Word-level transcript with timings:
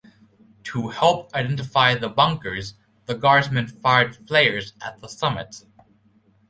To 0.63 0.87
help 0.87 1.31
identify 1.31 1.93
the 1.93 2.09
bunkers, 2.09 2.73
the 3.05 3.13
Guardsmen 3.13 3.67
fired 3.67 4.15
flares 4.15 4.73
at 4.83 4.99
the 4.99 5.07
summit. 5.07 5.57